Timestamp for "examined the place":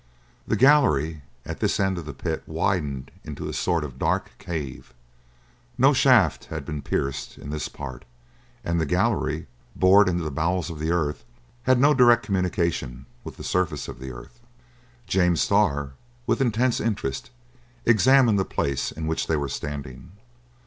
17.85-18.91